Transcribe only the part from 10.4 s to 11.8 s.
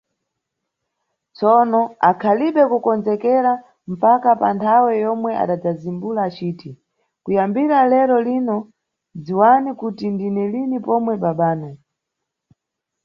lini pomwe babanu.